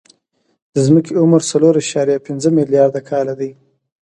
د 0.73 0.75
ځمکې 0.87 1.11
عمر 1.21 1.41
څلور 1.51 1.73
اعشاریه 1.77 2.23
پنځه 2.27 2.49
ملیارده 2.57 3.01
کاله 3.09 3.33
دی. 3.39 3.51